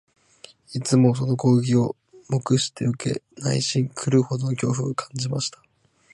[0.73, 1.95] いつもその攻撃を
[2.31, 5.61] 黙して受け、内心、狂うほどの恐怖を感じました